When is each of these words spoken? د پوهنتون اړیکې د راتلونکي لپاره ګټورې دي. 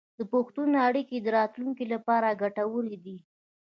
د 0.17 0.19
پوهنتون 0.31 0.71
اړیکې 0.87 1.15
د 1.21 1.27
راتلونکي 1.37 1.85
لپاره 1.93 2.37
ګټورې 2.41 2.95
دي. 3.05 3.17